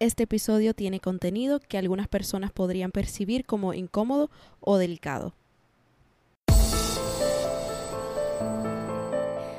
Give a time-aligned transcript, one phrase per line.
[0.00, 5.34] este episodio tiene contenido que algunas personas podrían percibir como incómodo o delicado.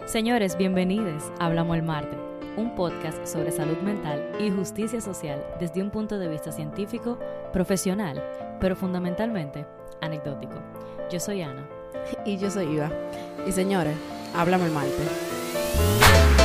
[0.08, 2.18] Señores, bienvenidos a Hablamos el Marte,
[2.58, 7.20] un podcast sobre salud mental y justicia social desde un punto de vista científico,
[7.54, 8.22] profesional,
[8.60, 9.66] pero fundamentalmente
[10.02, 10.56] anecdótico.
[11.12, 11.70] Yo soy Ana.
[12.26, 12.92] Y yo soy Iva.
[13.48, 13.96] Y señores,
[14.34, 16.41] Hablamos el Marte.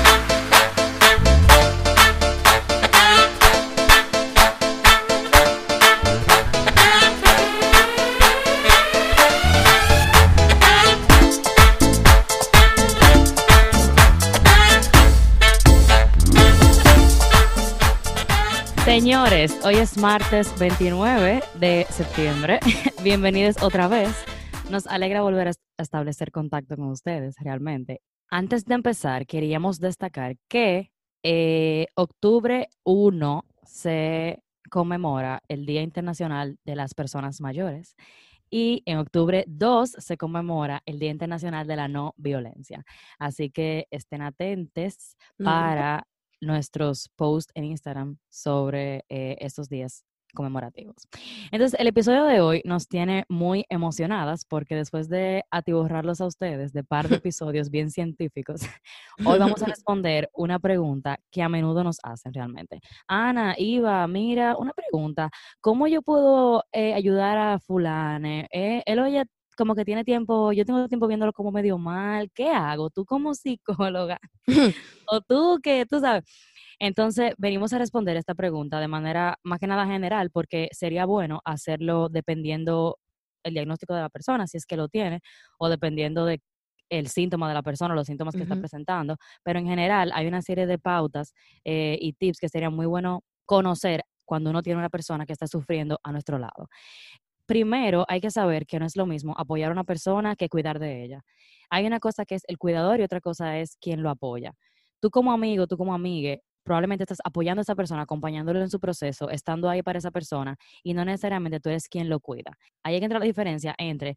[18.99, 22.61] Señores, hoy es martes 29 de septiembre.
[23.04, 24.25] Bienvenidos otra vez.
[24.71, 28.01] Nos alegra volver a establecer contacto con ustedes, realmente.
[28.31, 30.93] Antes de empezar, queríamos destacar que
[31.23, 37.97] eh, octubre 1 se conmemora el Día Internacional de las Personas Mayores
[38.48, 42.83] y en octubre 2 se conmemora el Día Internacional de la No Violencia.
[43.19, 46.07] Así que estén atentos para
[46.41, 50.05] nuestros posts en Instagram sobre eh, estos días
[50.37, 51.09] conmemorativos.
[51.51, 56.73] Entonces, el episodio de hoy nos tiene muy emocionadas porque después de atiborrarlos a ustedes
[56.73, 58.61] de par de episodios bien científicos,
[59.27, 62.81] hoy vamos a responder una pregunta que a menudo nos hacen realmente.
[63.09, 68.47] Ana, Iva, mira, una pregunta, ¿cómo yo puedo eh, ayudar a fulane?
[68.53, 69.25] Eh, él oye
[69.57, 72.91] como que tiene tiempo, yo tengo tiempo viéndolo como medio mal, ¿qué hago?
[72.91, 73.35] Tú como
[73.87, 74.19] psicóloga,
[75.09, 76.25] o tú que, tú sabes.
[76.79, 81.41] Entonces, venimos a responder esta pregunta de manera más que nada general, porque sería bueno
[81.45, 82.98] hacerlo dependiendo
[83.45, 85.21] el diagnóstico de la persona, si es que lo tiene,
[85.59, 86.41] o dependiendo de
[86.89, 90.43] el síntoma de la persona, los síntomas que está presentando, pero en general hay una
[90.43, 91.33] serie de pautas
[91.65, 95.47] eh, y tips que sería muy bueno conocer cuando uno tiene una persona que está
[95.47, 96.69] sufriendo a nuestro lado
[97.47, 100.78] primero hay que saber que no es lo mismo apoyar a una persona que cuidar
[100.78, 101.25] de ella.
[101.70, 104.52] Hay una cosa que es el cuidador y otra cosa es quien lo apoya.
[105.01, 108.80] Tú como amigo, tú como amiga, probablemente estás apoyando a esa persona, acompañándolo en su
[108.80, 112.52] proceso, estando ahí para esa persona y no necesariamente tú eres quien lo cuida.
[112.83, 114.17] Ahí hay que entrar la diferencia entre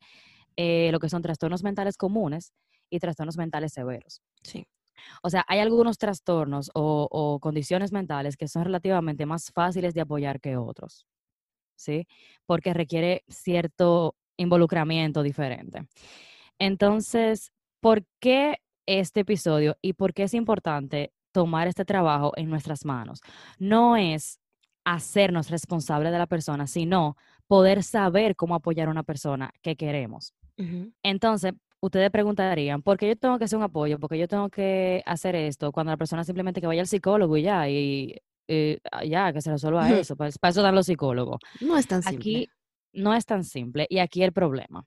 [0.57, 2.53] eh, lo que son trastornos mentales comunes
[2.89, 4.21] y trastornos mentales severos.
[4.43, 4.65] Sí.
[5.23, 10.41] O sea, hay algunos trastornos o condiciones mentales que son relativamente más fáciles de apoyar
[10.41, 11.05] que otros.
[11.79, 12.07] ¿Sí?
[12.45, 15.87] Porque requiere cierto involucramiento diferente.
[16.59, 22.85] Entonces, ¿por qué este episodio y por qué es importante tomar este trabajo en nuestras
[22.85, 23.21] manos?
[23.57, 24.39] No es
[24.85, 27.15] hacernos responsables de la persona, sino
[27.47, 30.33] poder saber cómo apoyar a una persona que queremos.
[31.03, 33.99] Entonces, ustedes preguntarían, ¿por qué yo tengo que hacer un apoyo?
[33.99, 35.71] ¿Por qué yo tengo que hacer esto?
[35.71, 38.15] Cuando la persona simplemente que vaya al psicólogo y ya, y
[38.51, 40.15] eh, ah, ya, que se resuelva eso.
[40.15, 41.39] Para, para, eso dan los psicólogos.
[41.61, 42.17] No es tan simple.
[42.17, 42.49] Aquí
[42.93, 44.83] no es tan simple y aquí el problema.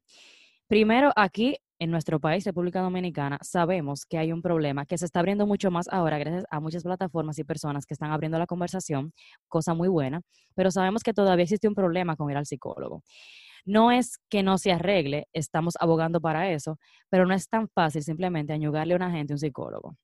[0.67, 5.21] Primero, aquí en nuestro país, República Dominicana, sabemos que hay un problema que se está
[5.21, 9.13] abriendo mucho más ahora gracias a muchas plataformas y personas que están abriendo la conversación,
[9.49, 10.23] cosa muy buena,
[10.55, 13.03] pero sabemos que todavía existe un problema con ir al psicólogo.
[13.65, 18.03] No es que no se arregle, estamos abogando para eso, pero no es tan fácil
[18.03, 19.97] simplemente añugarle a una gente un psicólogo.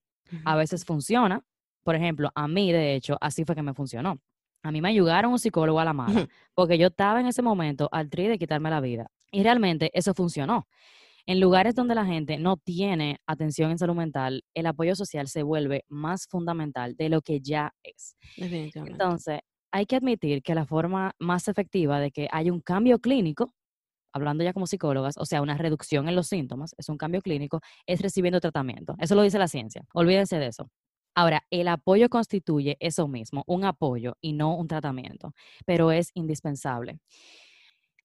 [0.45, 1.43] A veces funciona,
[1.83, 4.19] por ejemplo, a mí, de hecho, así fue que me funcionó.
[4.63, 6.09] A mí me ayudaron un psicólogo a la mano,
[6.55, 9.11] porque yo estaba en ese momento al tri de quitarme la vida.
[9.31, 10.67] Y realmente eso funcionó.
[11.27, 15.43] En lugares donde la gente no tiene atención en salud mental, el apoyo social se
[15.43, 18.17] vuelve más fundamental de lo que ya es.
[18.37, 19.41] Entonces,
[19.71, 23.53] hay que admitir que la forma más efectiva de que haya un cambio clínico,
[24.15, 27.61] hablando ya como psicólogas, o sea, una reducción en los síntomas, es un cambio clínico,
[27.87, 28.95] es recibiendo tratamiento.
[28.99, 29.83] Eso lo dice la ciencia.
[29.93, 30.71] Olvídense de eso.
[31.19, 35.35] Ahora, el apoyo constituye eso mismo, un apoyo y no un tratamiento,
[35.67, 37.01] pero es indispensable.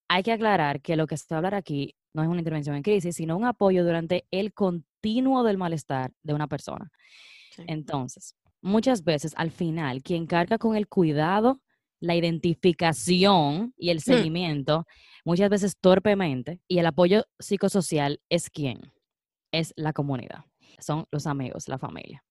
[0.08, 2.76] Hay que aclarar que lo que se va a hablar aquí no es una intervención
[2.76, 6.92] en crisis, sino un apoyo durante el continuo del malestar de una persona.
[7.68, 11.62] Entonces, muchas veces al final, quien carga con el cuidado,
[12.00, 14.02] la identificación y el mm.
[14.02, 14.88] seguimiento,
[15.24, 18.92] muchas veces torpemente, y el apoyo psicosocial es quién?
[19.52, 20.46] Es la comunidad,
[20.80, 22.24] son los amigos, la familia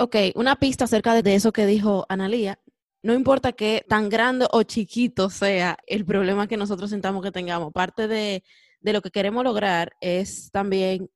[0.00, 2.58] ok, una pista acerca de eso que dijo Analía.
[3.02, 7.72] No importa que tan grande o chiquito sea el problema que nosotros sentamos que tengamos,
[7.72, 8.42] parte de,
[8.80, 11.10] lo que queremos lograr es también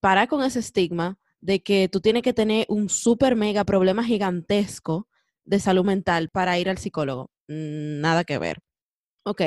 [0.00, 5.08] parar con ese estigma de que tú tienes que tener un super mega problema gigantesco
[5.44, 7.30] de salud mental para ir al psicólogo.
[7.48, 8.60] Mm, nada que ver.
[9.24, 9.42] Ok,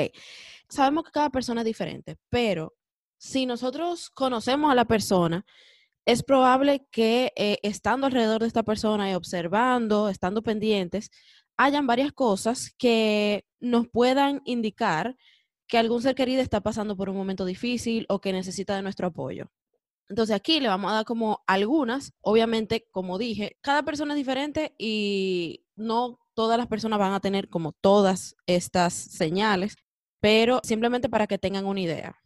[0.68, 2.74] sabemos que cada persona es diferente, pero
[3.18, 5.44] si nosotros conocemos a la persona
[6.08, 11.10] es probable que eh, estando alrededor de esta persona y observando, estando pendientes,
[11.58, 15.16] hayan varias cosas que nos puedan indicar
[15.66, 19.08] que algún ser querido está pasando por un momento difícil o que necesita de nuestro
[19.08, 19.50] apoyo.
[20.08, 24.74] Entonces aquí le vamos a dar como algunas, obviamente, como dije, cada persona es diferente
[24.78, 29.76] y no todas las personas van a tener como todas estas señales,
[30.20, 32.16] pero simplemente para que tengan una idea.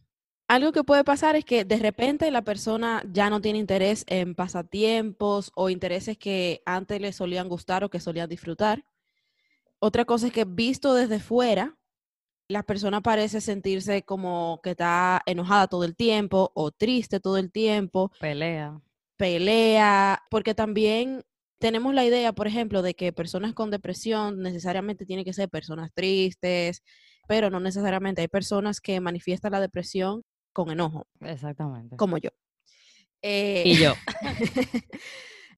[0.47, 4.35] Algo que puede pasar es que de repente la persona ya no tiene interés en
[4.35, 8.85] pasatiempos o intereses que antes le solían gustar o que solían disfrutar.
[9.79, 11.77] Otra cosa es que visto desde fuera,
[12.47, 17.51] la persona parece sentirse como que está enojada todo el tiempo o triste todo el
[17.51, 18.11] tiempo.
[18.19, 18.79] Pelea.
[19.17, 21.23] Pelea, porque también
[21.59, 25.91] tenemos la idea, por ejemplo, de que personas con depresión necesariamente tienen que ser personas
[25.93, 26.83] tristes,
[27.27, 28.21] pero no necesariamente.
[28.21, 30.23] Hay personas que manifiestan la depresión
[30.53, 31.07] con enojo.
[31.19, 31.97] Exactamente.
[31.97, 32.29] Como yo.
[33.21, 33.93] Eh, y yo.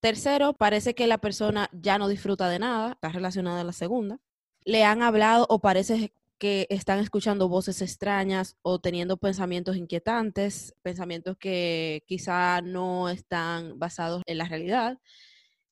[0.01, 4.19] Tercero, parece que la persona ya no disfruta de nada, está relacionada a la segunda.
[4.63, 11.38] Le han hablado o parece que están escuchando voces extrañas o teniendo pensamientos inquietantes, pensamientos
[11.38, 15.00] que quizá no están basados en la realidad.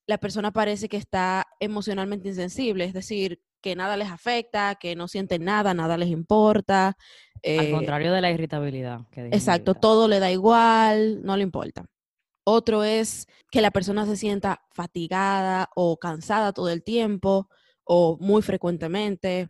[0.05, 5.07] La persona parece que está emocionalmente insensible, es decir, que nada les afecta, que no
[5.07, 6.87] sienten nada, nada les importa.
[6.87, 6.95] Al
[7.41, 9.01] eh, contrario de la irritabilidad.
[9.31, 11.85] exacto, todo le da igual, no le importa.
[12.45, 17.47] Otro es que la persona se sienta fatigada o cansada todo el tiempo
[17.85, 19.47] o muy frecuentemente.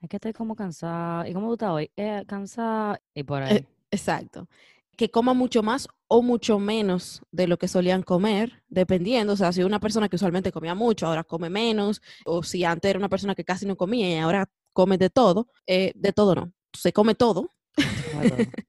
[0.00, 1.26] Es que estoy como cansada.
[1.26, 1.90] ¿Y cómo tú estás hoy?
[1.96, 3.66] Eh, cansada y por eh, ahí.
[3.90, 4.48] exacto.
[4.96, 9.34] Que coma mucho más o mucho menos de lo que solían comer, dependiendo.
[9.34, 12.00] O sea, si una persona que usualmente comía mucho, ahora come menos.
[12.24, 15.48] O si antes era una persona que casi no comía y ahora come de todo.
[15.66, 16.52] Eh, de todo no.
[16.72, 17.50] Se come todo.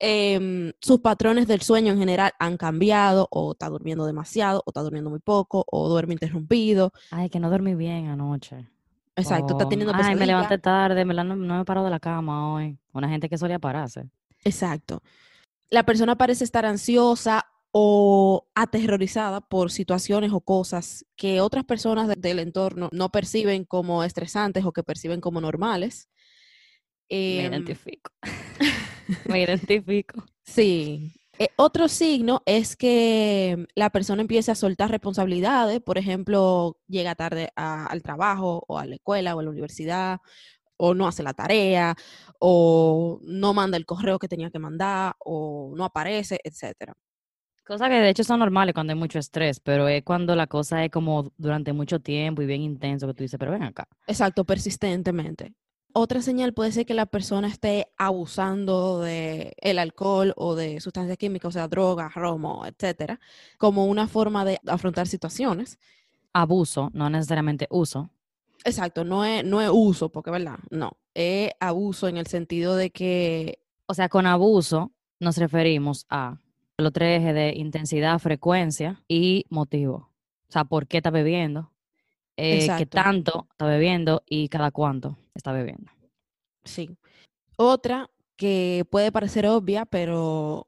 [0.00, 4.82] Em, sus patrones del sueño en general han cambiado, o está durmiendo demasiado, o está
[4.82, 6.92] durmiendo muy poco, o duerme interrumpido.
[7.10, 8.68] Ay, que no dormí bien anoche.
[9.16, 12.78] Exacto, está teniendo Ay, me levanté tarde, no, no me paro de la cama hoy.
[12.92, 14.10] Una gente que solía pararse.
[14.44, 15.02] Exacto.
[15.70, 22.38] La persona parece estar ansiosa o aterrorizada por situaciones o cosas que otras personas del
[22.38, 26.08] entorno no perciben como estresantes o que perciben como normales.
[27.10, 28.12] me em, identifico.
[29.28, 30.24] me identifico.
[30.44, 37.16] Sí, eh, otro signo es que la persona empiece a soltar responsabilidades, por ejemplo, llega
[37.16, 40.20] tarde al trabajo o a la escuela o a la universidad,
[40.76, 41.94] o no hace la tarea,
[42.38, 46.94] o no manda el correo que tenía que mandar, o no aparece, etcétera.
[47.66, 50.84] Cosas que de hecho son normales cuando hay mucho estrés, pero es cuando la cosa
[50.84, 53.88] es como durante mucho tiempo y bien intenso que tú dices, pero ven acá.
[54.06, 55.54] Exacto, persistentemente.
[55.94, 61.16] Otra señal puede ser que la persona esté abusando de el alcohol o de sustancias
[61.16, 63.18] químicas, o sea, drogas, romo, etcétera,
[63.58, 65.78] como una forma de afrontar situaciones.
[66.32, 68.10] Abuso, no necesariamente uso.
[68.64, 72.90] Exacto, no es, no es uso, porque verdad, no, es abuso en el sentido de
[72.90, 73.58] que...
[73.86, 76.38] O sea, con abuso nos referimos a
[76.78, 80.10] los tres ejes de intensidad, frecuencia y motivo.
[80.48, 81.70] O sea, ¿por qué está bebiendo?
[82.36, 85.92] Eh, qué tanto está bebiendo y cada cuánto está bebiendo.
[86.64, 86.90] Sí.
[87.56, 90.66] Otra que puede parecer obvia, pero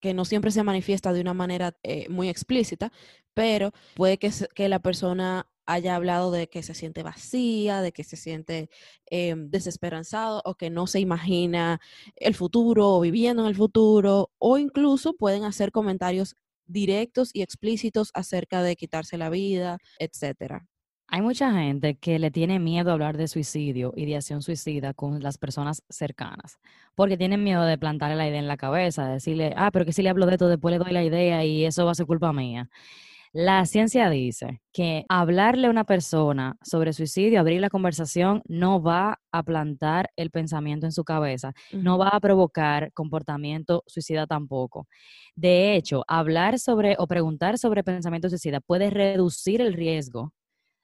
[0.00, 2.92] que no siempre se manifiesta de una manera eh, muy explícita,
[3.32, 8.02] pero puede que, que, la persona haya hablado de que se siente vacía, de que
[8.02, 8.70] se siente
[9.06, 11.78] em, desesperanzado o que no se imagina
[12.16, 18.10] el futuro o viviendo en el futuro, o incluso pueden hacer comentarios directos y explícitos
[18.14, 20.66] acerca de quitarse la vida, etcétera.
[21.10, 24.94] Hay mucha gente que le tiene miedo a hablar de suicidio y de acción suicida
[24.94, 26.58] con las personas cercanas,
[26.94, 29.92] porque tienen miedo de plantarle la idea en la cabeza, de decirle, ah, pero que
[29.92, 32.06] si le hablo de esto, después le doy la idea y eso va a ser
[32.06, 32.68] culpa mía.
[33.32, 39.20] La ciencia dice que hablarle a una persona sobre suicidio, abrir la conversación, no va
[39.32, 44.86] a plantar el pensamiento en su cabeza, no va a provocar comportamiento suicida tampoco.
[45.36, 50.32] De hecho, hablar sobre o preguntar sobre pensamiento suicida puede reducir el riesgo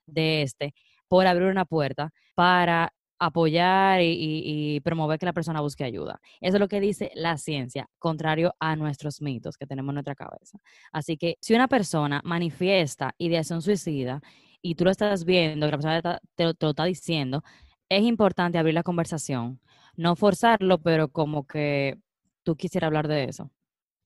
[0.05, 0.73] de este
[1.07, 2.93] por abrir una puerta para
[3.25, 6.19] apoyar y, promover que la persona busque ayuda.
[6.41, 10.15] Eso es lo que dice la ciencia, contrario a nuestros mitos que tenemos en nuestra
[10.15, 10.59] cabeza.
[10.91, 14.21] Así que si una persona manifiesta ideación suicida
[14.61, 17.43] y tú lo estás viendo, que la persona te, lo está diciendo,
[17.89, 19.59] es importante abrir la conversación,
[19.95, 21.97] no forzarlo, pero como que
[22.43, 23.51] tú quisieras hablar de eso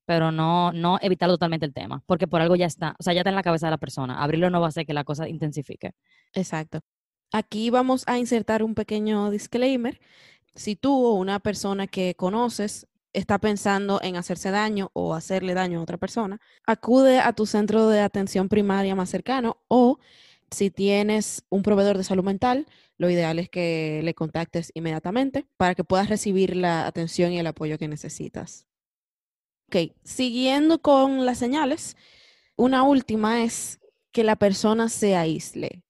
[0.05, 3.19] pero no, no evitar totalmente el tema, porque por algo ya está, o sea, ya
[3.19, 4.23] está en la cabeza de la persona.
[4.23, 5.91] Abrirlo no va a hacer que la cosa intensifique.
[6.33, 6.79] Exacto.
[7.31, 9.99] Aquí vamos a insertar un pequeño disclaimer.
[10.55, 15.79] Si tú o una persona que conoces está pensando en hacerse daño o hacerle daño
[15.79, 19.99] a otra persona, acude a tu centro de atención primaria más cercano o
[20.51, 22.67] Si tienes un proveedor de salud mental,
[22.97, 27.47] lo ideal es que le contactes inmediatamente para que puedas recibir la atención y el
[27.47, 28.67] apoyo que necesitas.
[29.67, 31.95] Ok, siguiendo con las señales,
[32.55, 33.79] una última es
[34.11, 35.83] que la persona se aísle,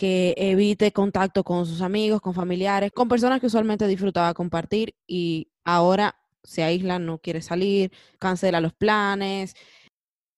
[0.00, 5.50] que evite contacto con sus amigos, con familiares, con personas que usualmente disfrutaba compartir y
[5.62, 9.54] ahora se aísla, no quiere salir, cancela los planes.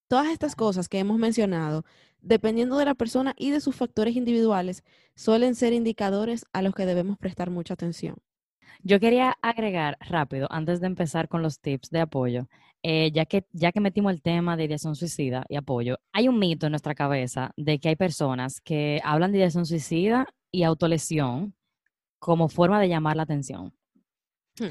[0.09, 1.85] Todas estas cosas que hemos mencionado,
[2.19, 4.83] dependiendo de la persona y de sus factores individuales,
[5.15, 8.17] suelen ser indicadores a los que debemos prestar mucha atención.
[8.81, 12.49] Yo quería agregar rápido, antes de empezar con los tips de apoyo,
[12.83, 16.37] eh, ya, que, ya que metimos el tema de ideación suicida y apoyo, hay un
[16.37, 21.55] mito en nuestra cabeza de que hay personas que hablan de ideación suicida y autolesión
[22.19, 23.73] como forma de llamar la atención.
[24.59, 24.67] Hmm.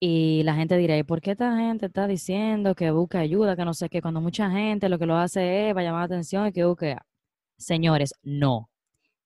[0.00, 3.64] Y la gente dirá, ¿y por qué esta gente está diciendo que busca ayuda, que
[3.64, 4.00] no sé qué?
[4.00, 6.96] Cuando mucha gente lo que lo hace es para llamar la atención y que busque...
[7.56, 8.68] Señores, no.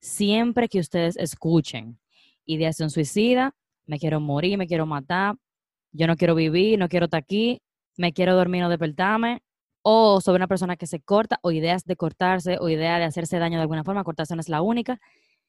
[0.01, 1.99] Siempre que ustedes escuchen
[2.45, 3.55] ideación suicida,
[3.87, 5.37] me quiero morir, me quiero matar,
[5.99, 7.61] yo no quiero vivir, no quiero estar aquí,
[7.97, 9.43] me quiero dormir, no despertarme,
[9.83, 13.39] o sobre una persona que se corta, o ideas de cortarse, o idea de hacerse
[13.39, 15.01] daño de alguna forma, cortarse es la única.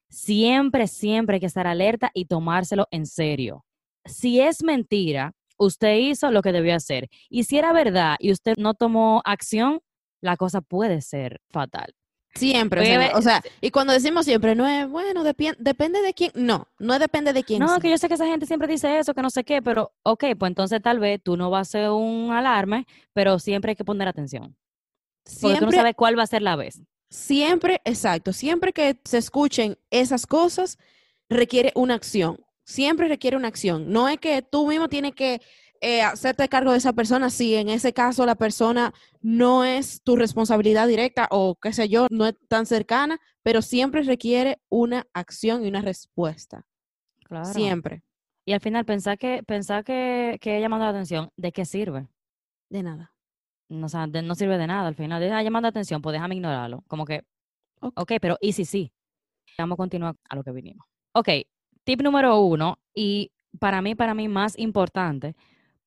[0.10, 3.64] Siempre, siempre hay que estar alerta y tomárselo en serio.
[4.06, 7.10] Si es mentira, usted hizo lo que debió hacer.
[7.30, 9.82] Y si era verdad y usted no tomó acción,
[10.22, 11.94] la cosa puede ser fatal.
[12.36, 17.00] Siempre, o sea, y cuando decimos siempre, no es, bueno, depende de quién, no, no
[17.00, 17.60] depende de quién.
[17.60, 19.92] No, que yo sé que esa gente siempre dice eso, que no sé qué, pero
[20.04, 23.76] ok, pues entonces tal vez tú no vas a ser un alarme, pero siempre hay
[23.76, 24.56] que poner atención.
[25.26, 26.82] Siempre, porque tú no sabes cuál va a ser la vez.
[27.10, 30.78] Siempre, exacto, siempre que se escuchen esas cosas,
[31.30, 33.92] requiere una acción, siempre requiere una acción.
[33.92, 35.42] No es que tú mismo tienes que
[35.82, 40.16] eh, hacerte cargo de esa persona si en ese caso la persona no es tu
[40.16, 45.64] responsabilidad directa o qué sé yo, no es tan cercana, pero siempre requiere una acción
[45.64, 46.66] y una respuesta.
[47.24, 47.46] Claro.
[47.46, 48.04] Siempre.
[48.46, 52.08] Y al final, pensar que, pensar que, que llamando la atención, ¿de qué sirve?
[52.70, 53.14] De nada.
[53.70, 54.88] No, o sea, no sirve de nada.
[54.88, 56.84] Al final, de, ah, llamando la atención, pues déjame ignorarlo.
[56.88, 57.24] Como que,
[57.80, 58.92] ok, okay pero ¿y si sí?
[59.58, 60.86] Vamos a continuar a lo que vinimos.
[61.14, 61.30] Ok,
[61.84, 65.36] tip número uno, y para mí, para mí más importante,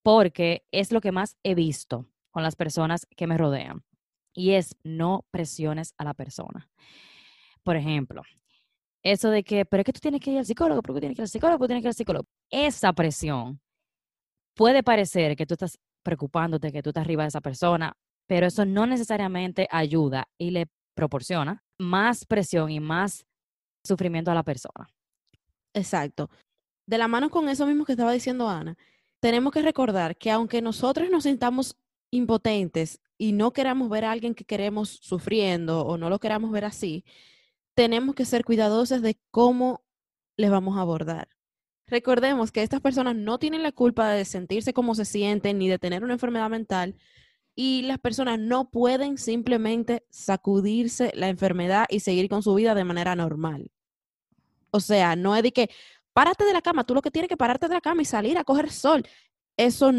[0.02, 3.84] porque es lo que más he visto con las personas que me rodean.
[4.34, 6.70] Y es no presiones a la persona.
[7.62, 8.22] Por ejemplo,
[9.02, 11.22] eso de que, pero es que tú tienes que ir al psicólogo, porque tienes que
[11.22, 12.26] ir al psicólogo, tienes que ir al psicólogo.
[12.50, 13.60] Esa presión
[14.54, 18.64] puede parecer que tú estás preocupándote, que tú estás arriba de esa persona, pero eso
[18.64, 23.26] no necesariamente ayuda y le proporciona más presión y más
[23.84, 24.88] sufrimiento a la persona.
[25.74, 26.30] Exacto.
[26.86, 28.76] De la mano con eso mismo que estaba diciendo Ana,
[29.22, 31.76] tenemos que recordar que aunque nosotros nos sintamos
[32.10, 36.64] impotentes y no queramos ver a alguien que queremos sufriendo o no lo queramos ver
[36.64, 37.04] así,
[37.74, 39.84] tenemos que ser cuidadosos de cómo
[40.36, 41.28] les vamos a abordar.
[41.86, 45.78] Recordemos que estas personas no tienen la culpa de sentirse como se sienten ni de
[45.78, 46.96] tener una enfermedad mental
[47.54, 52.82] y las personas no pueden simplemente sacudirse la enfermedad y seguir con su vida de
[52.82, 53.70] manera normal.
[54.72, 55.70] O sea, no es de que,
[56.12, 58.38] párate de la cama, tú lo que tienes que pararte de la cama y salir
[58.38, 59.06] a coger sol.
[59.56, 59.90] Eso,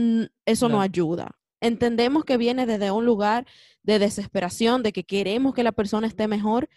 [0.45, 0.81] eso no.
[0.81, 1.37] ayuda.
[1.61, 3.45] Entendemos que viene desde un lugar
[3.83, 6.69] de desesperación, de que queremos que la persona esté mejor,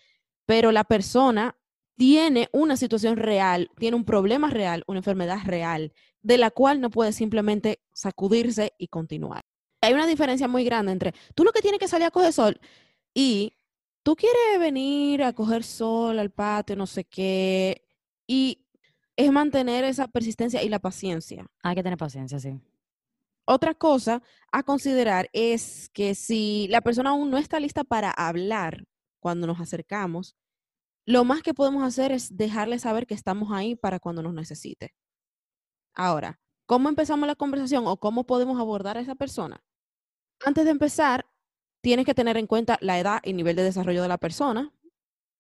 [0.47, 1.57] pero la persona
[1.97, 6.91] tiene una situación real, tiene un problema real, una enfermedad real, de la cual no
[6.91, 9.45] puede simplemente sacudirse y continuar.
[9.81, 12.61] Hay una diferencia muy grande entre tú lo que tienes que salir a coger sol
[13.15, 13.55] y
[14.03, 17.83] tú quieres venir a coger sol al patio, no sé qué,
[18.27, 18.66] y
[19.17, 21.47] es mantener esa persistencia y la paciencia.
[21.63, 22.61] Hay que tener paciencia, sí.
[23.47, 28.85] Otra cosa a considerar es que si la persona aún no está lista para hablar
[29.21, 30.37] cuando nos acercamos,
[31.07, 34.95] lo más que podemos hacer es dejarle saber que estamos ahí para cuando nos necesite.
[35.95, 39.65] Ahora, ¿cómo empezamos la conversación o cómo podemos abordar a esa persona?
[40.45, 41.27] Antes de empezar,
[41.81, 44.73] tienes que tener en cuenta la edad y nivel de desarrollo de la persona,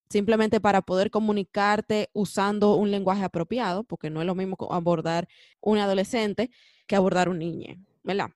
[0.08, 5.28] simplemente para poder comunicarte usando un lenguaje apropiado, porque no es lo mismo abordar
[5.60, 6.50] un adolescente
[6.86, 8.30] que abordar un niño, ¿verdad?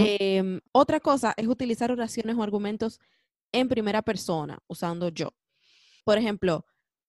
[0.00, 3.00] Em, otra cosa es utilizar oraciones o argumentos
[3.52, 5.34] en primera persona, usando yo.
[6.04, 6.64] Por ejemplo,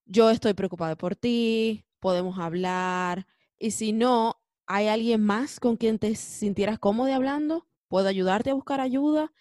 [0.05, 5.99] yo estoy preocupada por ti, podemos hablar, y si no, hay alguien más con quien
[5.99, 9.31] te sintieras cómodo hablando, puedo ayudarte a buscar ayuda.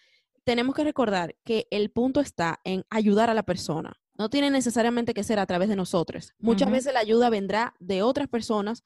[0.45, 5.15] Tenemos que recordar que el punto está en ayudar a la persona, no tiene necesariamente
[5.15, 6.35] que ser a través de nosotros.
[6.39, 8.83] Muchas veces la ayuda vendrá de otras personas.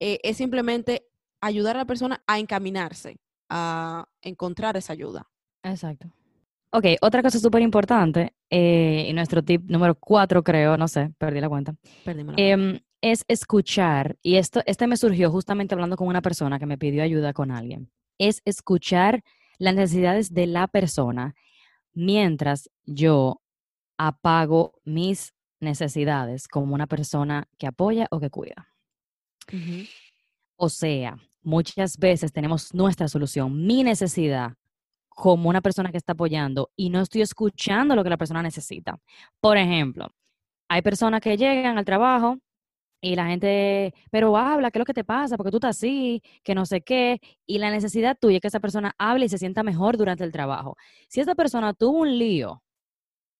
[0.00, 1.06] Eh, es simplemente
[1.40, 5.30] ayudar a la persona a encaminarse, a encontrar esa ayuda.
[5.62, 6.10] Exacto.
[6.74, 11.38] Ok, otra cosa súper importante, eh, y nuestro tip número cuatro, creo, no sé, perdí
[11.38, 11.74] la cuenta,
[12.06, 16.64] la em, es escuchar, y esto, este me surgió justamente hablando con una persona que
[16.64, 19.22] me pidió ayuda con alguien, es escuchar
[19.58, 21.34] las necesidades de la persona
[21.92, 23.41] mientras yo
[24.06, 28.68] apago mis necesidades como una persona que apoya o que cuida.
[30.56, 34.54] O sea, muchas veces tenemos nuestra solución, mi necesidad
[35.08, 38.98] como una persona que está apoyando y no estoy escuchando lo que la persona necesita.
[39.40, 40.08] Por ejemplo,
[40.68, 42.38] hay personas que llegan al trabajo
[43.00, 45.36] y la gente, pero habla, ¿qué es lo que te pasa?
[45.36, 47.20] Porque tú estás así, que no sé qué.
[47.46, 50.32] Y la necesidad tuya es que esa persona hable y se sienta mejor durante el
[50.32, 50.76] trabajo.
[51.08, 52.62] Si esa persona tuvo un lío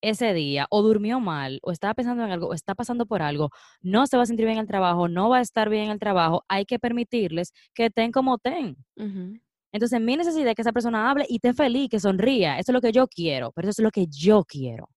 [0.03, 3.51] ese día, o durmió mal, o estaba pensando en algo, o está pasando por algo,
[3.81, 5.91] no se va a sentir bien en el trabajo, no va a estar bien en
[5.93, 8.77] el trabajo, hay que permitirles que estén como estén.
[9.73, 12.59] Entonces, mi necesidad es que esa persona hable y esté feliz, que sonría.
[12.59, 14.91] Eso es lo que yo quiero, pero eso es lo que yo quiero.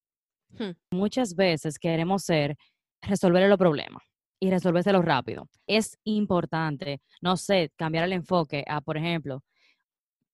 [0.49, 0.71] Hmm.
[0.91, 2.57] Muchas veces queremos ser,
[3.01, 4.03] resolver los problemas
[4.39, 5.49] y resolvérselo rápido.
[5.65, 9.43] Es importante, no sé, cambiar el enfoque a, por ejemplo,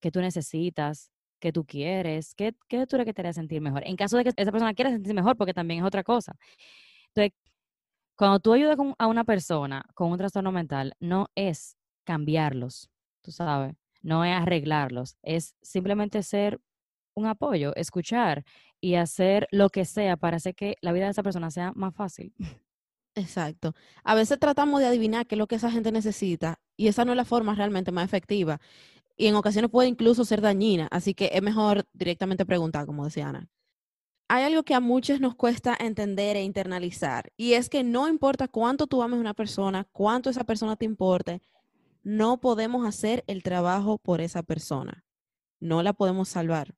[0.00, 1.11] que tú necesitas,
[1.42, 3.82] que tú quieres, qué, qué tú eres que te haría sentir mejor.
[3.84, 6.36] En caso de que esa persona quiera sentirse mejor, porque también es otra cosa.
[7.08, 7.32] Entonces,
[8.16, 12.90] cuando tú ayudas a una persona con un trastorno mental, no es cambiarlos,
[13.22, 16.60] tú sabes, no es arreglarlos, es simplemente ser
[17.14, 18.44] un apoyo, escuchar
[18.80, 21.94] y hacer lo que sea para hacer que la vida de esa persona sea más
[21.94, 22.32] fácil.
[23.16, 23.74] Exacto.
[24.04, 27.12] A veces tratamos de adivinar qué es lo que esa gente necesita y esa no
[27.12, 28.60] es la forma realmente más efectiva.
[29.16, 33.28] Y en ocasiones puede incluso ser dañina, así que es mejor directamente preguntar, como decía
[33.28, 33.48] Ana.
[34.28, 38.48] Hay algo que a muchos nos cuesta entender e internalizar, y es que no importa
[38.48, 41.42] cuánto tú ames a una persona, cuánto esa persona te importe,
[42.02, 45.04] no podemos hacer el trabajo por esa persona.
[45.60, 46.74] No la podemos salvar.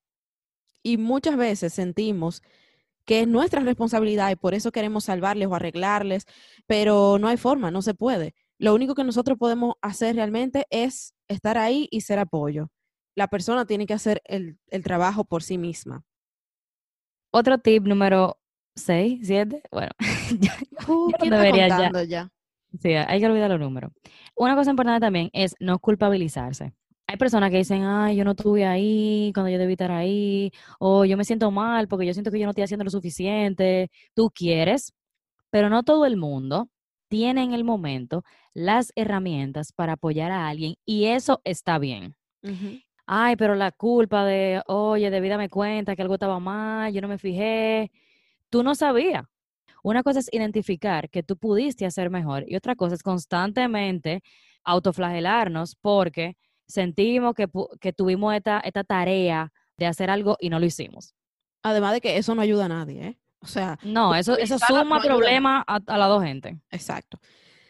[0.83, 2.43] Y muchas veces sentimos
[3.05, 6.27] que es nuestra responsabilidad y por eso queremos salvarles o arreglarles,
[6.67, 8.35] pero no hay forma, no se puede.
[8.59, 12.69] Lo único que nosotros podemos hacer realmente es estar ahí y ser apoyo.
[13.17, 16.05] La persona tiene que hacer el, el trabajo por sí misma.
[17.33, 18.39] Otro tip número
[18.77, 19.91] 6, 7, bueno,
[20.41, 20.57] ya-
[20.87, 21.77] Uh, no ¿quién está debería ya.
[21.77, 22.31] contando ya?
[22.81, 23.93] sí, hay que olvidar los números.
[24.37, 26.75] Una cosa importante también es no culpabilizarse.
[27.07, 31.05] Hay personas que dicen, ay, yo no estuve ahí cuando yo debí estar ahí, o
[31.05, 33.91] yo me siento mal porque yo siento que yo no estoy haciendo lo suficiente.
[34.15, 34.93] Tú quieres,
[35.51, 36.69] pero no todo el mundo
[37.15, 38.25] tiene en el momento
[38.55, 42.17] las herramientas para apoyar a alguien y eso está bien.
[43.07, 47.07] Ay, pero la culpa de, oye, debí darme cuenta que algo estaba mal, yo no
[47.07, 47.93] me fijé.
[48.51, 49.23] Tú no sabías.
[49.85, 54.21] Una cosa es identificar que tú pudiste hacer mejor y otra cosa es constantemente
[54.65, 57.47] autoflagelarnos porque sentimos que,
[57.81, 61.15] que tuvimos esta, esta tarea de hacer algo y no lo hicimos.
[61.63, 63.19] Además de que eso no ayuda a nadie, ¿eh?
[63.45, 66.59] O sea, No, eso, suma no ayuda a problemas a, a las dos gente.
[66.71, 67.19] Exacto.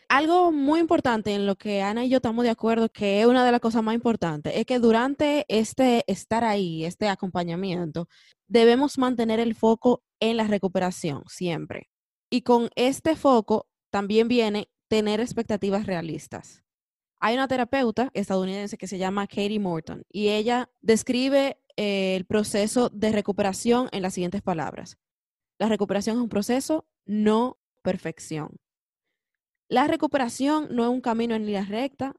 [0.09, 3.45] Algo muy importante en lo que Ana y yo estamos de acuerdo, que es una
[3.45, 8.09] de las cosas más importantes, es que durante este estar ahí, este acompañamiento,
[8.47, 11.91] debemos mantener el foco en la recuperación siempre.
[12.31, 16.63] Y con este foco también viene tener expectativas realistas.
[17.19, 22.91] Hay una terapeuta estadounidense que se llama Katie Morton y ella describe eh, el proceso
[22.91, 24.99] de recuperación en las siguientes palabras.
[25.64, 28.61] La recuperación es un proceso, no perfección.
[29.70, 32.14] La recuperación no es un camino en línea recta,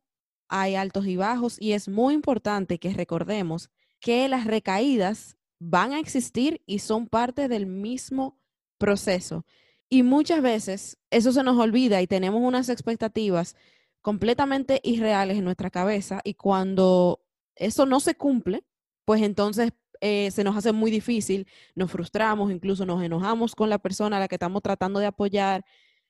[0.47, 5.99] hay altos y bajos y es muy importante que recordemos que las recaídas van a
[5.99, 8.41] existir y son parte del mismo
[8.79, 9.45] proceso.
[9.89, 13.55] Y muchas veces eso se nos olvida y tenemos unas expectativas
[14.01, 18.65] completamente irreales en nuestra cabeza y cuando eso no se cumple,
[19.05, 23.79] pues entonces eh, se nos hace muy difícil, nos frustramos, incluso nos enojamos con la
[23.79, 25.63] persona a la que estamos tratando de apoyar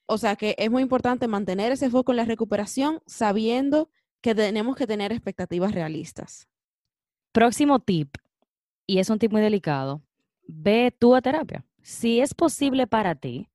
[0.08, 3.90] o sea que es muy importante mantener ese foco en la recuperación sabiendo
[4.22, 6.48] que tenemos que tener expectativas realistas.
[7.32, 8.16] Próximo tip,
[8.88, 10.02] y es un tip muy delicado,
[10.48, 11.66] ve tú a terapia.
[11.82, 13.50] Si es posible para ti,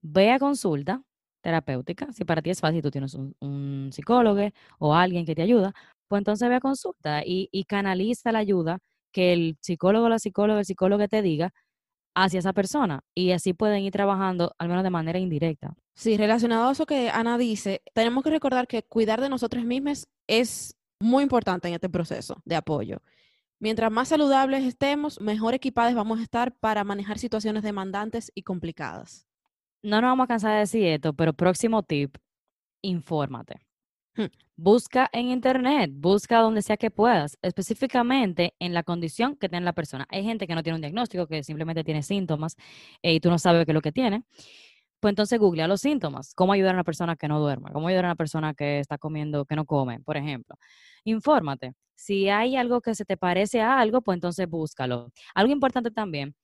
[0.00, 1.02] ve a consulta
[1.42, 2.12] terapéutica.
[2.12, 5.74] Si para ti es fácil, tú tienes un, un psicólogo o alguien que te ayuda,
[6.08, 8.78] pues entonces ve a consulta y, y canaliza la ayuda
[9.12, 11.52] que el psicólogo, la psicóloga, el psicólogo te diga
[12.14, 13.02] hacia esa persona.
[13.14, 15.74] Y así pueden ir trabajando, al menos de manera indirecta.
[15.94, 20.08] Sí, relacionado a eso que Ana dice, tenemos que recordar que cuidar de nosotros mismos
[20.26, 22.98] es muy importante en este proceso de apoyo.
[23.58, 29.26] Mientras más saludables estemos, mejor equipados vamos a estar para manejar situaciones demandantes y complicadas.
[29.82, 32.16] No nos vamos a cansar de decir esto, pero próximo tip,
[32.82, 33.60] infórmate.
[34.56, 39.72] Busca en internet, busca donde sea que puedas, específicamente en la condición que tiene la
[39.72, 40.06] persona.
[40.10, 42.56] Hay gente que no tiene un diagnóstico, que simplemente tiene síntomas
[43.02, 44.24] eh, y tú no sabes qué es lo que tiene.
[45.00, 46.34] Pues entonces googlea los síntomas.
[46.34, 47.70] ¿Cómo ayudar a una persona que no duerma?
[47.72, 50.56] ¿Cómo ayudar a una persona que está comiendo, que no come, por ejemplo?
[51.04, 51.72] Infórmate.
[51.94, 55.10] Si hay algo que se te parece a algo, pues entonces búscalo.
[55.34, 56.34] Algo importante también,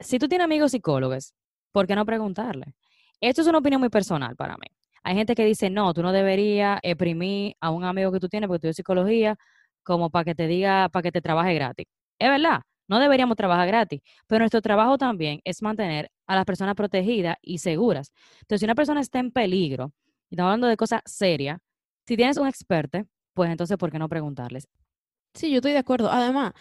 [0.00, 1.34] si tú tienes amigos psicólogos,
[1.72, 2.74] ¿por qué no preguntarle?
[3.20, 4.66] Esto es una opinión muy personal para mí.
[5.02, 8.48] Hay gente que dice, no, tú no deberías exprimir a un amigo que tú tienes
[8.48, 9.36] porque tú psicología
[9.82, 11.86] como para que te diga, para que te trabaje gratis.
[12.18, 16.74] Es verdad, no deberíamos trabajar gratis, pero nuestro trabajo también es mantener a las personas
[16.74, 18.12] protegidas y seguras.
[18.40, 19.92] Entonces, si una persona está en peligro,
[20.30, 21.58] y estamos hablando de cosas serias,
[22.06, 23.02] si tienes un experto,
[23.34, 24.68] pues entonces, ¿por qué no preguntarles?
[25.34, 26.10] Sí, yo estoy de acuerdo.
[26.10, 26.52] Además,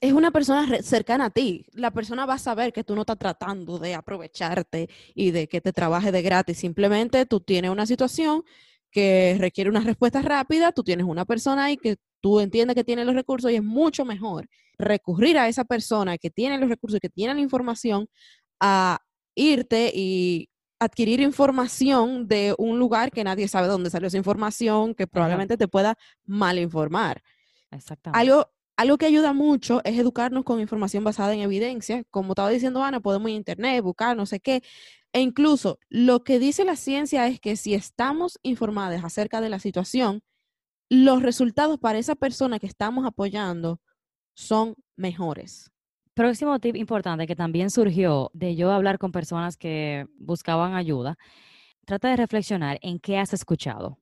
[0.00, 1.66] es una persona cercana a ti.
[1.72, 5.60] La persona va a saber que tú no estás tratando de aprovecharte y de que
[5.60, 6.58] te trabaje de gratis.
[6.58, 8.44] Simplemente tú tienes una situación
[8.90, 13.04] que requiere una respuesta rápida, tú tienes una persona ahí que tú entiendes que tiene
[13.04, 14.48] los recursos y es mucho mejor
[14.78, 18.08] recurrir a esa persona que tiene los recursos, que tiene la información,
[18.60, 19.00] a
[19.34, 20.48] irte y
[20.80, 25.68] adquirir información de un lugar que nadie sabe dónde salió esa información, que probablemente te
[25.68, 27.22] pueda mal informar.
[27.70, 28.18] Exactamente.
[28.18, 32.04] Algo algo que ayuda mucho es educarnos con información basada en evidencia.
[32.12, 34.62] Como estaba diciendo Ana, podemos ir a internet, buscar, no sé qué.
[35.12, 39.58] E incluso lo que dice la ciencia es que si estamos informados acerca de la
[39.58, 40.22] situación,
[40.88, 43.80] los resultados para esa persona que estamos apoyando
[44.34, 45.72] son mejores.
[46.14, 51.18] Próximo tip importante que también surgió de yo hablar con personas que buscaban ayuda,
[51.84, 53.98] trata de reflexionar en qué has escuchado.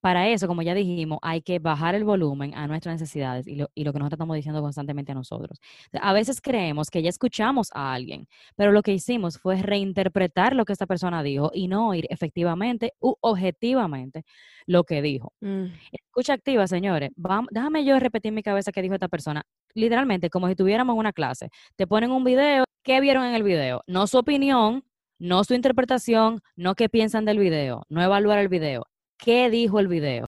[0.00, 3.68] Para eso, como ya dijimos, hay que bajar el volumen a nuestras necesidades y lo,
[3.74, 5.58] que nosotros estamos diciendo constantemente a nosotros.
[6.00, 10.64] A veces creemos que ya escuchamos a alguien, pero lo que hicimos fue reinterpretar lo
[10.64, 14.24] que esta persona dijo y no oír efectivamente u objetivamente
[14.66, 15.32] lo que dijo.
[15.40, 15.66] Mm.
[15.92, 17.10] Escucha activa, señores.
[17.50, 19.44] déjame yo repetir en mi cabeza qué dijo esta persona.
[19.74, 21.50] Literalmente, como si tuviéramos una clase.
[21.76, 22.64] Te ponen un video.
[22.82, 23.82] ¿Qué vieron en el video?
[23.86, 24.84] No su opinión,
[25.18, 28.84] no su interpretación, no qué piensan del video, no evaluar el video
[29.18, 30.26] qué dijo el video.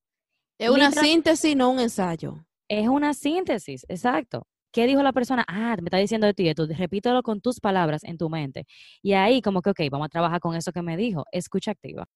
[0.59, 2.45] Es una síntesis, no un ensayo.
[2.69, 4.47] Es una síntesis, exacto.
[4.73, 5.45] ¿Qué dijo la persona?
[5.49, 6.67] Ah, me está diciendo de ti, esto.
[6.67, 8.67] repítelo con tus palabras en tu mente.
[9.03, 11.25] Y ahí como que, ok, vamos a trabajar con eso que me dijo.
[11.33, 12.07] Escucha activa.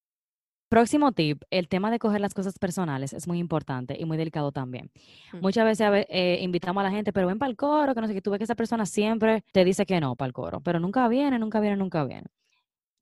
[0.68, 4.52] Próximo tip, el tema de coger las cosas personales es muy importante y muy delicado
[4.52, 4.90] también.
[5.32, 5.38] Mm.
[5.40, 8.14] Muchas veces eh, invitamos a la gente, pero ven para el coro, que no sé
[8.14, 10.80] qué, tú ves que esa persona siempre te dice que no para el coro, pero
[10.80, 12.26] nunca viene, nunca viene, nunca viene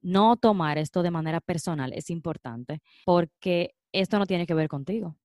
[0.03, 5.17] no tomar esto de manera personal es importante porque esto no tiene que ver contigo.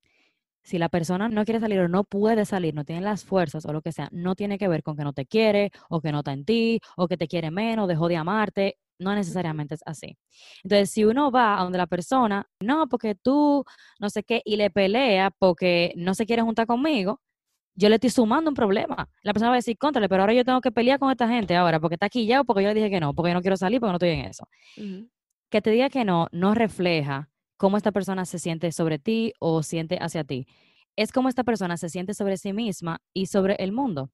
[0.64, 3.72] Si la persona no quiere salir o no puede salir, no tiene las fuerzas o
[3.74, 6.20] lo que sea, no tiene que ver con que no te quiere o que no
[6.20, 8.78] está en ti o que te quiere menos, dejó de amarte.
[9.00, 10.18] No necesariamente es así.
[10.64, 13.64] Entonces, si uno va a donde la persona, no, porque tú
[14.00, 17.22] no sé qué, y le pelea porque no se quiere juntar conmigo,
[17.78, 19.08] yo le estoy sumando un problema.
[19.22, 21.56] La persona va a decir, contrale, pero ahora yo tengo que pelear con esta gente
[21.56, 23.42] ahora, porque está aquí ya o porque yo le dije que no, porque yo no
[23.42, 24.50] quiero salir, porque no estoy en eso.
[25.50, 29.62] Que te diga que no, no refleja cómo esta persona se siente sobre ti o
[29.62, 30.48] siente hacia ti.
[30.96, 34.10] Es como esta persona se siente sobre sí misma y sobre el mundo.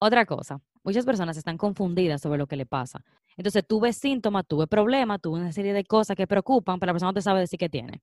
[0.00, 3.04] Otra cosa, muchas personas están confundidas sobre lo que le pasa.
[3.36, 6.80] Entonces, tú ves síntomas, tú ves problemas, tú ves una serie de cosas que preocupan,
[6.80, 8.02] pero la persona no te sabe decir qué tiene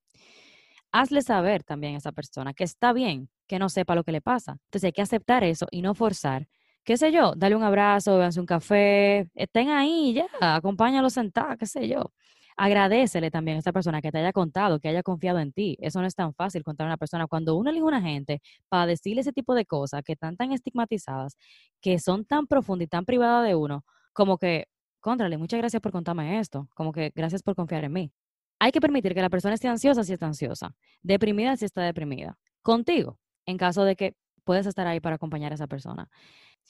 [0.94, 4.22] hazle saber también a esa persona que está bien que no sepa lo que le
[4.22, 4.54] pasa.
[4.68, 6.48] Entonces hay que aceptar eso y no forzar.
[6.86, 7.34] ¿Qué sé yo?
[7.36, 12.14] Dale un abrazo, véanse un café, estén ahí ya, acompáñalo sentado, qué sé yo.
[12.58, 15.78] Agradecele también a esa persona que te haya contado, que haya confiado en ti.
[15.82, 17.26] Eso no es tan fácil contar a una persona.
[17.28, 20.52] Cuando uno elige a una gente para decirle ese tipo de cosas que están tan
[20.52, 21.38] estigmatizadas,
[21.82, 24.68] que son tan profundas y tan privadas de uno, como que,
[25.00, 28.12] contrale, muchas gracias por contarme esto, como que gracias por confiar en mí.
[28.60, 32.38] Hay que permitir que la persona esté ansiosa si está ansiosa, deprimida si está deprimida,
[32.62, 36.10] contigo, en caso de que puedes estar ahí para acompañar a esa persona.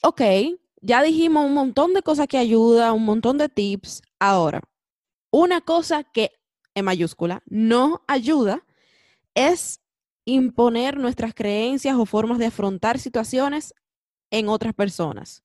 [0.02, 0.20] Ok,
[0.80, 4.02] ya dijimos un montón de cosas que ayudan, un montón de tips.
[4.18, 4.62] Ahora,
[5.30, 6.32] una cosa que
[6.74, 8.64] en mayúscula no ayuda
[9.34, 9.80] es
[10.24, 13.74] imponer nuestras creencias o formas de afrontar situaciones
[14.30, 15.42] en otras personas.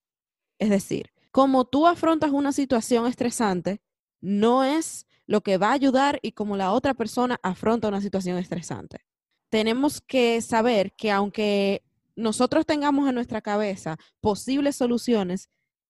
[0.58, 3.82] Es decir, como tú afrontas una situación estresante,
[4.22, 8.40] no es lo que va a ayudar y cómo la otra persona afronta una situación
[8.40, 8.98] estresante.
[9.50, 11.84] Tenemos que saber que aunque
[12.16, 15.48] nosotros tengamos en nuestra cabeza posibles soluciones,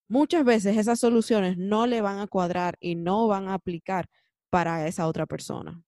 [0.09, 4.09] muchas veces esas soluciones no le van a cuadrar y no van a aplicar
[4.49, 5.81] para esa otra persona.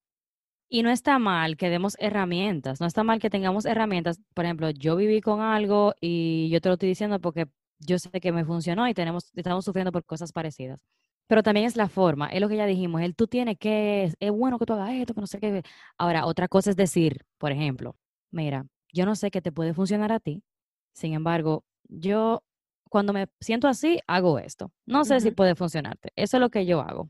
[0.69, 4.21] Y no está mal que demos herramientas, no está mal que tengamos herramientas.
[4.33, 7.47] Por ejemplo, yo viví con algo y yo te lo estoy diciendo porque
[7.79, 10.79] yo sé que me funcionó y tenemos, estamos sufriendo por cosas parecidas.
[11.31, 14.31] Pero también es la forma, es lo que ya dijimos, el tú tienes que, es
[14.31, 15.63] bueno que tú hagas esto, que no sé qué.
[15.97, 17.95] Ahora, otra cosa es decir, por ejemplo,
[18.31, 20.43] mira, yo no sé qué te puede funcionar a ti,
[20.93, 22.43] sin embargo, yo
[22.89, 24.73] cuando me siento así, hago esto.
[24.85, 26.09] No sé si puede funcionarte.
[26.17, 27.09] Eso es lo que yo hago.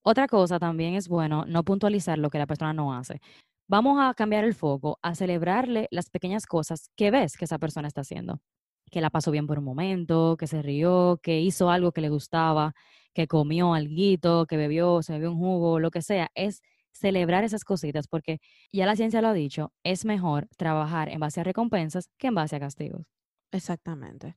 [0.00, 3.20] Otra cosa también es bueno no puntualizar lo que la persona no hace.
[3.66, 7.86] Vamos a cambiar el foco, a celebrarle las pequeñas cosas que ves que esa persona
[7.86, 8.40] está haciendo
[8.90, 12.08] que la pasó bien por un momento, que se rió, que hizo algo que le
[12.08, 12.74] gustaba,
[13.14, 17.64] que comió algo, que bebió, se bebió un jugo, lo que sea, es celebrar esas
[17.64, 18.40] cositas, porque
[18.72, 22.34] ya la ciencia lo ha dicho, es mejor trabajar en base a recompensas que en
[22.34, 23.06] base a castigos.
[23.52, 24.36] Exactamente.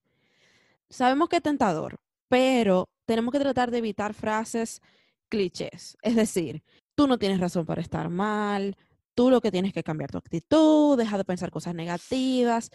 [0.89, 4.81] Sabemos que es tentador, pero tenemos que tratar de evitar frases
[5.29, 5.97] clichés.
[6.01, 6.63] Es decir,
[6.95, 8.75] tú no tienes razón para estar mal,
[9.15, 12.69] tú lo que tienes que cambiar tu actitud, deja de pensar cosas negativas,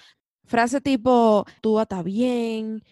[0.47, 2.83] Frase tipo, tú está bien.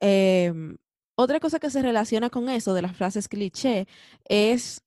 [0.00, 0.76] Em,
[1.14, 3.86] otra cosa que se relaciona con eso de las frases cliché
[4.28, 4.82] es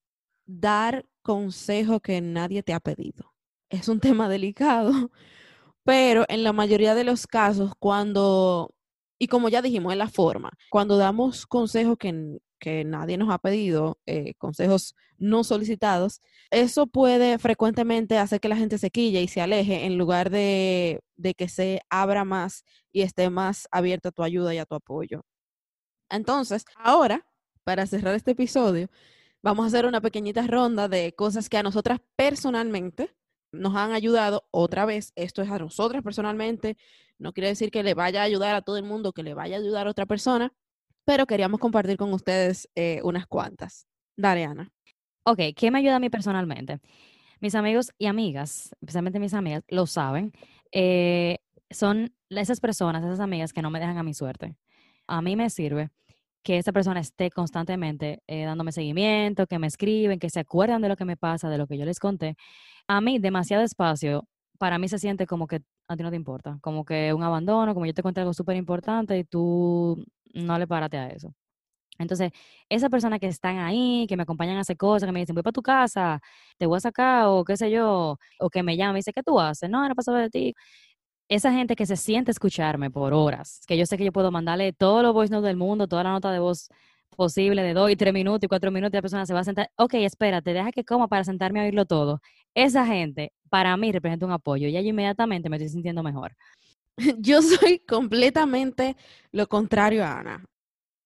[0.46, 3.34] dar consejo que nadie te ha pedido.
[3.70, 5.12] Es un tema delicado,
[5.84, 8.74] pero en la mayoría de los casos, cuando,
[9.20, 13.40] y como ya dijimos, es la forma, cuando damos consejos que, que nadie nos ha
[13.40, 19.28] pedido, eh, consejos no solicitados, eso puede frecuentemente hacer que la gente se quille y
[19.28, 24.12] se aleje en lugar de, de que se abra más y esté más abierta a
[24.14, 25.26] tu ayuda y a tu apoyo.
[26.10, 27.28] Entonces, ahora,
[27.66, 28.88] para cerrar este episodio,
[29.42, 33.14] vamos a hacer una pequeñita ronda de cosas que a nosotras personalmente
[33.52, 34.48] nos han ayudado.
[34.52, 36.78] Otra vez, esto es a nosotras personalmente.
[37.20, 39.58] No quiere decir que le vaya a ayudar a todo el mundo, que le vaya
[39.58, 40.54] a ayudar a otra persona,
[41.06, 43.88] pero queríamos compartir con ustedes eh, unas cuantas.
[44.16, 44.72] Dale, Ana.
[45.26, 46.80] Ok, ¿qué me ayuda a mí personalmente?
[47.40, 50.32] Mis amigos y amigas, especialmente mis amigas, lo saben,
[50.72, 51.40] eh,
[51.70, 54.56] son esas personas, esas amigas que no me dejan a mi suerte.
[55.08, 55.90] A mí me sirve
[56.44, 60.90] que esa persona esté constantemente eh, dándome seguimiento, que me escriben, que se acuerdan de
[60.90, 62.36] lo que me pasa, de lo que yo les conté.
[62.88, 64.28] A mí, demasiado espacio,
[64.60, 67.74] para mí se siente como que a ti no te importa, como que un abandono,
[67.74, 71.34] como yo te conté algo súper importante y tú no le párate a eso.
[72.00, 72.32] Entonces,
[72.70, 75.44] esa persona que están ahí, que me acompañan a hacer cosas, que me dicen, voy
[75.44, 76.20] para tu casa,
[76.58, 79.24] te voy a sacar, o qué sé yo, o que me llama y dice, ¿qué
[79.24, 79.70] tú haces?
[79.70, 80.54] No, no pasa de ti.
[81.30, 84.74] Esa gente que se siente escucharme por horas, que yo sé que yo puedo mandarle
[84.74, 86.70] todos los voice notes del mundo, toda la nota de voz
[87.16, 89.44] posible de dos y tres minutos y cuatro minutos y la persona se va a
[89.44, 92.22] sentar, ok, espérate, deja que coma para sentarme a oírlo todo.
[92.56, 96.36] Esa gente, para mí, representa un apoyo y yo inmediatamente me estoy sintiendo mejor.
[97.20, 98.96] Yo soy completamente
[99.32, 100.46] lo contrario a Ana.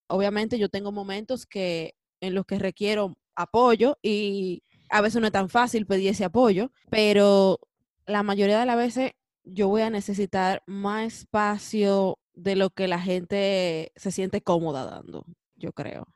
[0.08, 5.32] Obviamente yo tengo momentos que en los que requiero apoyo y a veces no es
[5.32, 7.60] tan fácil pedir ese apoyo, pero
[8.06, 9.12] la mayoría de las veces
[9.44, 15.24] yo voy a necesitar más espacio de lo que la gente se siente cómoda dando,
[15.58, 16.06] yo creo.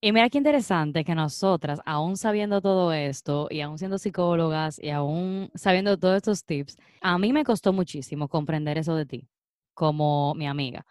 [0.00, 4.90] Y mira qué interesante que nosotras, aún sabiendo todo esto y aún siendo psicólogas y
[4.90, 9.28] aún sabiendo todos estos tips, a mí me costó muchísimo comprender eso de ti
[9.74, 10.86] como mi amiga.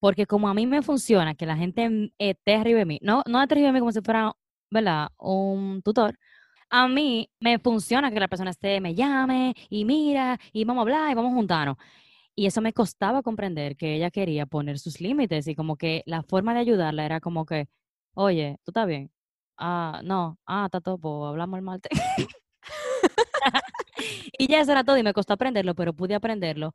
[0.00, 3.42] Porque como a mí me funciona que la gente esté arriba de mí, no, no
[3.42, 4.32] esté arriba de mí como si fuera,
[4.70, 5.10] ¿verdad?
[5.18, 6.18] Un tutor.
[6.70, 10.84] A mí me funciona que la persona esté, me llame y mira y vamos a
[10.84, 11.76] hablar y vamos a juntarnos.
[12.36, 16.22] Y eso me costaba comprender que ella quería poner sus límites y como que la
[16.22, 17.68] forma de ayudarla era como que,
[18.18, 19.10] Oye, ¿tú estás bien?
[19.58, 20.38] Ah, no.
[20.46, 21.90] Ah, está todo, pues, hablamos el martes.
[24.38, 26.72] y ya eso era todo y me costó aprenderlo, pero pude aprenderlo.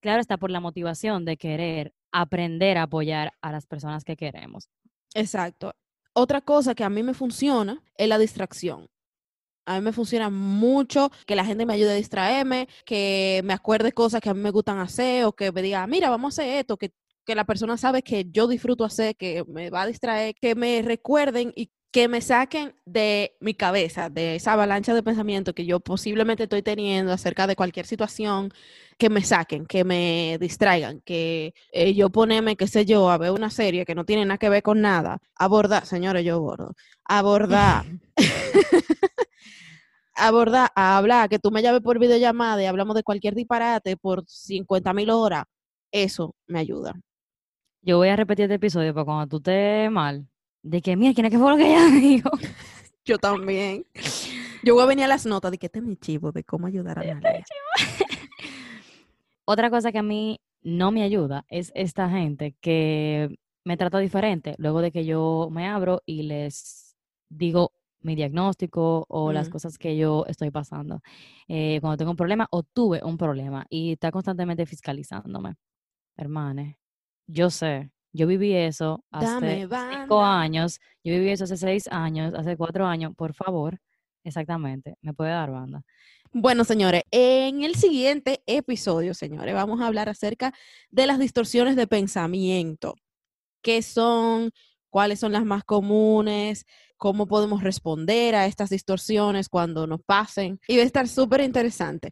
[0.00, 4.70] Claro está por la motivación de querer aprender a apoyar a las personas que queremos.
[5.14, 5.74] Exacto.
[6.12, 8.88] Otra cosa que a mí me funciona es la distracción.
[9.66, 13.92] A mí me funciona mucho que la gente me ayude a distraerme, que me acuerde
[13.92, 16.58] cosas que a mí me gustan hacer o que me diga, mira, vamos a hacer
[16.58, 16.92] esto, que
[17.26, 20.80] que la persona sabe que yo disfruto hacer, que me va a distraer, que me
[20.82, 25.80] recuerden y que me saquen de mi cabeza, de esa avalancha de pensamiento que yo
[25.80, 28.52] posiblemente estoy teniendo acerca de cualquier situación,
[28.98, 33.30] que me saquen, que me distraigan, que eh, yo poneme, qué sé yo, a ver
[33.30, 36.74] una serie que no tiene nada que ver con nada, abordar, señores, yo bordo,
[37.04, 37.86] abordar.
[40.16, 44.24] abordar, a hablar, que tú me llames por videollamada y hablamos de cualquier disparate por
[44.26, 45.44] 50 mil horas,
[45.92, 46.94] eso me ayuda.
[47.82, 50.26] Yo voy a repetir este episodio para cuando tú estés mal,
[50.62, 52.30] de que, mira, ¿quién es que fue lo que ella dijo?
[53.04, 53.86] Yo también.
[54.64, 56.66] Yo voy a venir a las notas de que este es mi chivo, de cómo
[56.66, 57.44] ayudar a nadie.
[59.44, 64.56] Otra cosa que a mí no me ayuda es esta gente que me trata diferente
[64.58, 66.96] luego de que yo me abro y les
[67.28, 71.00] digo mi diagnóstico o las cosas que yo estoy pasando.
[71.48, 75.54] Eh, cuando tengo un problema o tuve un problema y está constantemente fiscalizándome.
[76.16, 76.78] Hermane,
[77.26, 82.32] yo sé, Yo viví eso hace Dame cinco años, yo viví eso hace seis años,
[82.34, 83.78] hace cuatro años, por favor,
[84.24, 85.82] exactamente, me puede dar banda.
[86.32, 90.54] Bueno, señores, en el siguiente episodio, señores, vamos a hablar acerca
[90.90, 92.94] de las distorsiones de pensamiento.
[93.62, 94.50] ¿Qué son?
[94.90, 96.64] ¿Cuáles son las más comunes?
[96.96, 100.60] ¿Cómo podemos responder a estas distorsiones cuando nos pasen?
[100.66, 102.10] Y va a estar súper interesante.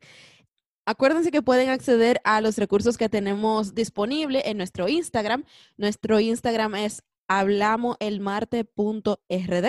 [0.86, 5.44] Acuérdense que pueden acceder a los recursos que tenemos disponible en nuestro Instagram.
[5.78, 9.66] Nuestro Instagram es hablamoelmarte.rd.